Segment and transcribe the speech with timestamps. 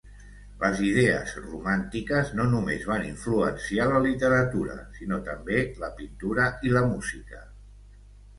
[0.61, 6.85] Les idees romàntiques no només van influenciar la literatura, sinó també la pintura i la
[6.97, 7.45] música.